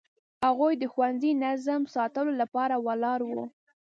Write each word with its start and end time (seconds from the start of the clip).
هغوی 0.45 0.73
د 0.77 0.83
ښوونځي 0.93 1.31
نظم 1.43 1.81
ساتلو 1.95 2.31
لپاره 2.41 2.75
ولاړ 2.87 3.19
وو. 3.29 3.43